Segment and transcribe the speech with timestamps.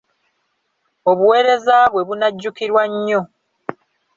[1.09, 3.21] Obuweereza bwe bunajjukirwa nnyo.